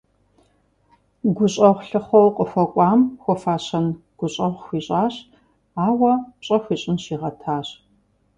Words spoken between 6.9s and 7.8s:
щигъэтащ.